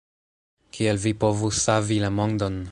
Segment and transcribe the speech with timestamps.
[0.77, 2.63] Kiel vi povus savi la mondon?